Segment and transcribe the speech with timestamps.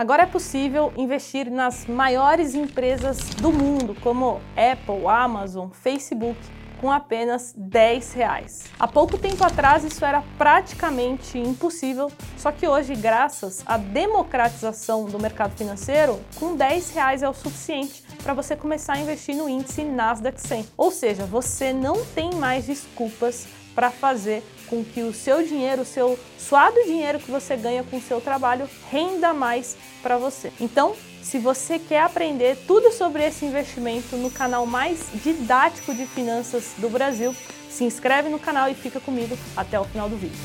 [0.00, 6.40] Agora é possível investir nas maiores empresas do mundo, como Apple, Amazon, Facebook,
[6.80, 8.64] com apenas 10 reais.
[8.78, 15.20] Há pouco tempo atrás isso era praticamente impossível, só que hoje, graças à democratização do
[15.20, 19.84] mercado financeiro, com 10 reais é o suficiente para você começar a investir no índice
[19.84, 20.66] Nasdaq 100.
[20.78, 25.84] Ou seja, você não tem mais desculpas para fazer com que o seu dinheiro, o
[25.84, 30.52] seu suado dinheiro que você ganha com o seu trabalho renda mais para você.
[30.60, 36.72] Então, se você quer aprender tudo sobre esse investimento no canal mais didático de finanças
[36.78, 37.34] do Brasil,
[37.68, 40.38] se inscreve no canal e fica comigo até o final do vídeo.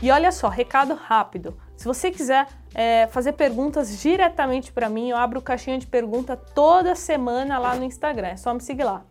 [0.00, 1.58] E olha só, recado rápido.
[1.76, 6.94] Se você quiser é, fazer perguntas diretamente para mim, eu abro caixinha de pergunta toda
[6.94, 8.28] semana lá no Instagram.
[8.28, 9.04] É só me seguir lá,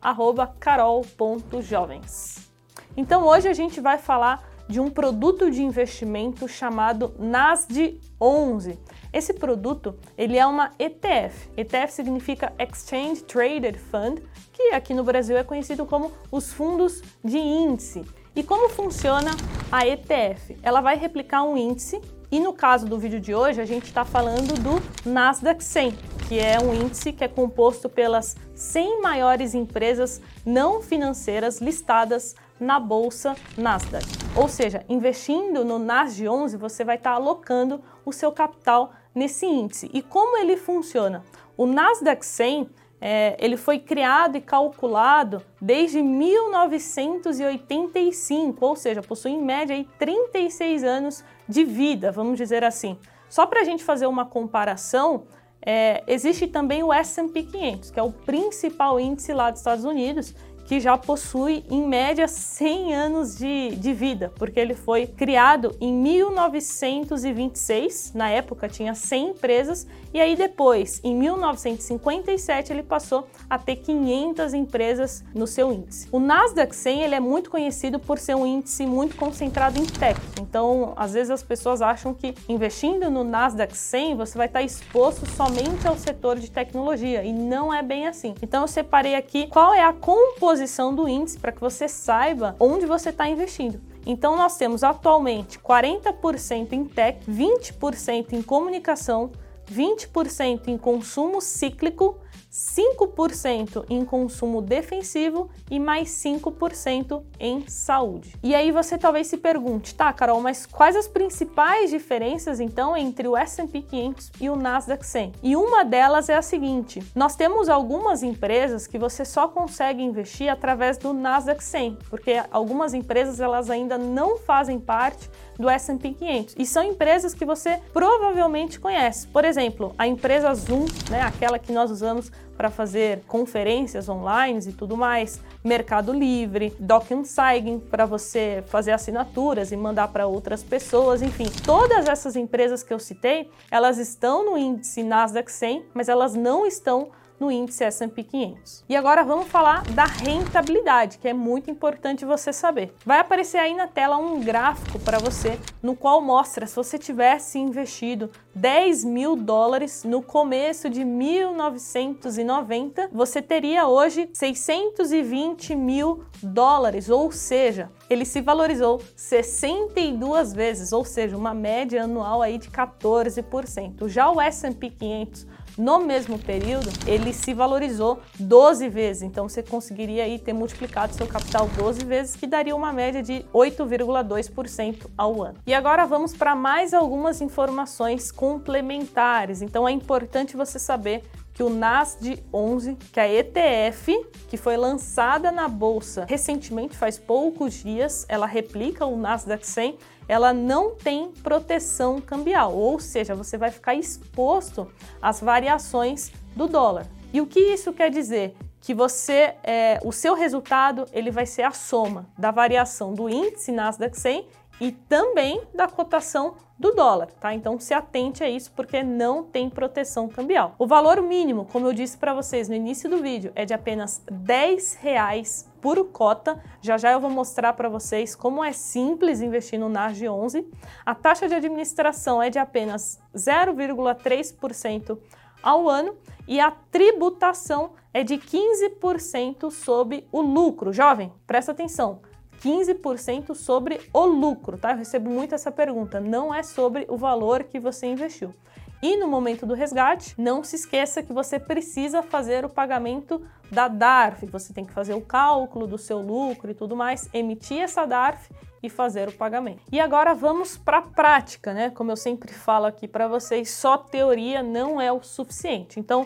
[0.59, 2.51] carol.jovens.
[2.95, 8.79] Então hoje a gente vai falar de um produto de investimento chamado NASD 11.
[9.11, 11.49] Esse produto ele é uma ETF.
[11.55, 17.37] ETF significa Exchange Traded Fund, que aqui no Brasil é conhecido como os fundos de
[17.37, 18.03] índice.
[18.35, 19.31] E como funciona
[19.71, 20.57] a ETF?
[20.63, 22.01] Ela vai replicar um índice
[22.33, 25.91] e no caso do vídeo de hoje, a gente está falando do Nasdaq 100,
[26.27, 32.79] que é um índice que é composto pelas 100 maiores empresas não financeiras listadas na
[32.79, 34.07] bolsa Nasdaq.
[34.35, 39.45] Ou seja, investindo no Nasdaq 11, você vai estar tá alocando o seu capital nesse
[39.45, 39.91] índice.
[39.93, 41.23] E como ele funciona?
[41.55, 42.67] O Nasdaq 100
[43.05, 50.85] é, ele foi criado e calculado desde 1985, ou seja, possui em média aí 36
[50.85, 52.97] anos de vida, vamos dizer assim.
[53.29, 55.23] Só para a gente fazer uma comparação,
[55.65, 60.35] é, existe também o S&P 500, que é o principal índice lá dos Estados Unidos,
[60.65, 65.93] que já possui em média 100 anos de, de vida, porque ele foi criado em
[65.93, 73.77] 1926, na época tinha 100 empresas, e aí depois, em 1957, ele passou a ter
[73.77, 76.07] 500 empresas no seu índice.
[76.11, 80.19] O Nasdaq 100 ele é muito conhecido por ser um índice muito concentrado em tech,
[80.41, 85.25] então às vezes as pessoas acham que investindo no Nasdaq 100 você vai estar exposto
[85.25, 88.35] somente ao setor de tecnologia, e não é bem assim.
[88.41, 92.55] Então eu separei aqui qual é a composição composição do índice para que você saiba
[92.59, 93.81] onde você está investindo.
[94.05, 99.31] Então, nós temos atualmente 40% em tech, 20% em comunicação,
[99.71, 102.19] 20% em consumo cíclico
[102.53, 108.35] 5% em consumo defensivo e mais 5% em saúde.
[108.43, 113.27] E aí você talvez se pergunte, tá, Carol, mas quais as principais diferenças então entre
[113.27, 115.31] o S&P 500 e o Nasdaq 100?
[115.41, 120.47] E uma delas é a seguinte: nós temos algumas empresas que você só consegue investir
[120.47, 125.27] através do Nasdaq 100, porque algumas empresas elas ainda não fazem parte
[125.57, 129.27] do S&P 500 e são empresas que você provavelmente conhece.
[129.27, 134.71] Por exemplo, a empresa Zoom, né, aquela que nós usamos para fazer conferências online e
[134.73, 141.45] tudo mais, Mercado Livre, DocuSign para você fazer assinaturas e mandar para outras pessoas, enfim,
[141.65, 146.65] todas essas empresas que eu citei, elas estão no índice Nasdaq 100, mas elas não
[146.65, 147.09] estão
[147.39, 148.85] no índice S&P 500.
[148.87, 152.93] E agora vamos falar da rentabilidade, que é muito importante você saber.
[153.05, 157.59] Vai aparecer aí na tela um gráfico para você, no qual mostra se você tivesse
[157.59, 167.31] investido 10 mil dólares no começo de 1990, você teria hoje 620 mil dólares, ou
[167.31, 174.07] seja, ele se valorizou 62 vezes, ou seja, uma média anual aí de 14%.
[174.07, 175.47] Já o S&P 500
[175.77, 179.23] no mesmo período, ele se valorizou 12 vezes.
[179.23, 183.45] Então você conseguiria aí ter multiplicado seu capital 12 vezes, que daria uma média de
[183.53, 185.55] 8,2% ao ano.
[185.65, 189.61] E agora vamos para mais algumas informações complementares.
[189.61, 191.23] Então é importante você saber
[191.53, 194.11] que o NASD 11, que é a ETF,
[194.49, 199.97] que foi lançada na bolsa recentemente, faz poucos dias, ela replica o Nasdaq 100,
[200.27, 204.87] ela não tem proteção cambial, ou seja, você vai ficar exposto
[205.21, 207.07] às variações do dólar.
[207.33, 208.55] E o que isso quer dizer?
[208.79, 213.71] Que você, é, o seu resultado, ele vai ser a soma da variação do índice
[213.71, 214.47] Nasdaq 100
[214.81, 217.53] e também da cotação do dólar, tá?
[217.53, 220.75] Então se atente a isso porque não tem proteção cambial.
[220.77, 224.21] O valor mínimo, como eu disse para vocês no início do vídeo, é de apenas
[224.29, 226.61] 10 reais por cota.
[226.81, 230.67] Já já eu vou mostrar para vocês como é simples investir no NASD 11.
[231.05, 235.17] A taxa de administração é de apenas 0,3%
[235.63, 240.91] ao ano e a tributação é de 15% sobre o lucro.
[240.91, 242.32] Jovem, presta atenção.
[242.63, 244.91] 15% sobre o lucro, tá?
[244.91, 246.19] Eu recebo muito essa pergunta.
[246.19, 248.53] Não é sobre o valor que você investiu.
[249.01, 253.89] E no momento do resgate, não se esqueça que você precisa fazer o pagamento da
[253.89, 254.45] DARF.
[254.45, 258.49] Você tem que fazer o cálculo do seu lucro e tudo mais, emitir essa DARF
[258.81, 259.81] e fazer o pagamento.
[259.91, 261.89] E agora vamos para a prática, né?
[261.89, 265.99] Como eu sempre falo aqui para vocês, só teoria não é o suficiente.
[265.99, 266.25] Então,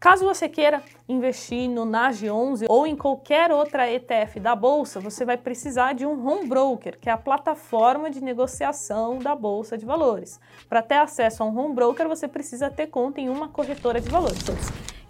[0.00, 5.36] Caso você queira investir no NAG11 ou em qualquer outra ETF da bolsa, você vai
[5.36, 10.38] precisar de um home broker, que é a plataforma de negociação da bolsa de valores.
[10.68, 14.08] Para ter acesso a um home broker, você precisa ter conta em uma corretora de
[14.08, 14.38] valores.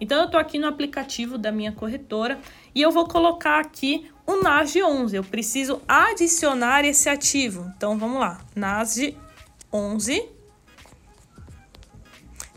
[0.01, 2.39] Então eu estou aqui no aplicativo da minha corretora
[2.73, 5.13] e eu vou colocar aqui o NASG11.
[5.13, 7.71] Eu preciso adicionar esse ativo.
[7.77, 10.38] Então vamos lá, NASG11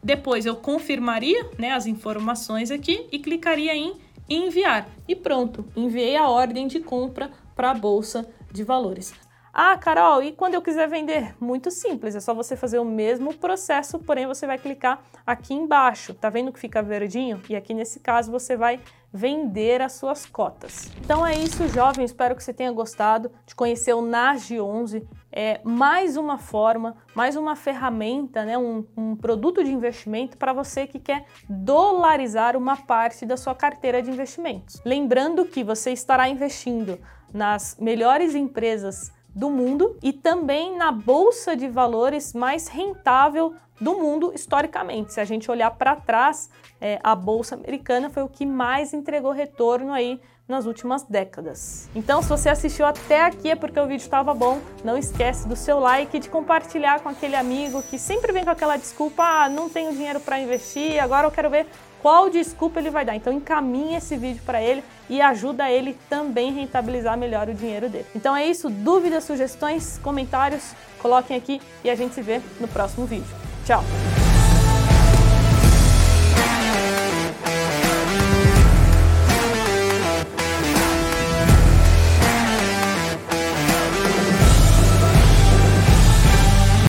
[0.04, 3.94] depois eu confirmaria né, as informações aqui e clicaria em
[4.30, 4.90] enviar.
[5.08, 9.14] E pronto, enviei a ordem de compra para a bolsa de valores.
[9.54, 11.36] Ah, Carol, e quando eu quiser vender?
[11.38, 16.14] Muito simples, é só você fazer o mesmo processo, porém você vai clicar aqui embaixo.
[16.14, 17.42] Tá vendo que fica verdinho?
[17.50, 18.80] E aqui nesse caso você vai
[19.14, 20.90] vender as suas cotas.
[21.04, 22.06] Então é isso, jovem.
[22.06, 25.06] Espero que você tenha gostado de conhecer o NASG 11.
[25.30, 30.88] É mais uma forma, mais uma ferramenta, né, um, um produto de investimento para você
[30.88, 34.82] que quer dolarizar uma parte da sua carteira de investimentos.
[34.86, 36.98] Lembrando que você estará investindo
[37.34, 44.32] nas melhores empresas do mundo e também na bolsa de valores mais rentável do mundo
[44.34, 45.14] historicamente.
[45.14, 49.32] Se a gente olhar para trás, é, a bolsa americana foi o que mais entregou
[49.32, 51.90] retorno aí nas últimas décadas.
[51.96, 54.60] Então, se você assistiu até aqui é porque o vídeo estava bom.
[54.84, 58.52] Não esquece do seu like e de compartilhar com aquele amigo que sempre vem com
[58.52, 61.66] aquela desculpa: ah, não tenho dinheiro para investir, agora eu quero ver
[62.02, 63.16] qual desculpa ele vai dar.
[63.16, 68.06] Então encaminhe esse vídeo para ele e ajuda ele também rentabilizar melhor o dinheiro dele.
[68.14, 73.06] Então é isso, dúvidas, sugestões, comentários, coloquem aqui e a gente se vê no próximo
[73.06, 73.51] vídeo.
[73.72, 74.31] Ciao.